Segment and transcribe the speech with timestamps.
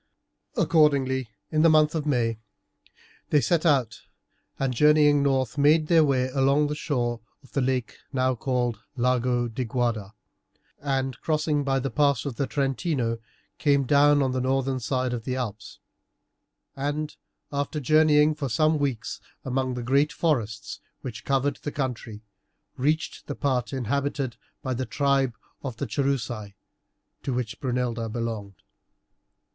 [0.57, 2.39] Accordingly in the month of May
[3.29, 4.01] they set out,
[4.57, 9.01] and journeying north made their way along the shore of the lake now called the
[9.03, 10.15] Lago di Guarda,
[10.79, 13.19] and, crossing by the pass of the Trentino,
[13.59, 15.77] came down on the northern side of the Alps,
[16.75, 17.15] and,
[17.51, 22.23] after journeying for some weeks among the great forests which covered the country,
[22.75, 26.55] reached the part inhabited by the tribe of the Cherusei,
[27.21, 28.63] to which Brunilda belonged.